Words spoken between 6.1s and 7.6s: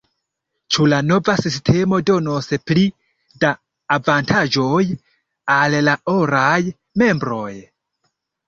oraj membroj?